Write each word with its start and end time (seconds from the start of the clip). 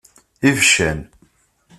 Ibeccan. 0.47 0.99